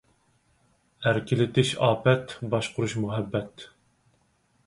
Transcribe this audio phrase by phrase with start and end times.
[1.09, 3.67] ئەركىلىتىش ئاپەت، باشقۇرۇش مۇھەببەت.